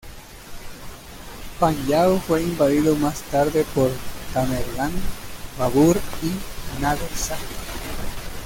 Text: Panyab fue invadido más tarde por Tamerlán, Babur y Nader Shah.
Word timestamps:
Panyab 1.59 2.21
fue 2.23 2.41
invadido 2.41 2.95
más 2.95 3.21
tarde 3.21 3.63
por 3.75 3.91
Tamerlán, 4.33 4.93
Babur 5.59 5.95
y 6.23 6.81
Nader 6.81 7.11
Shah. 7.15 7.37